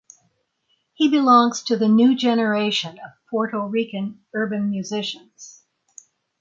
[0.95, 5.61] He belongs to "the new generation" of Puerto Rican urban musicians.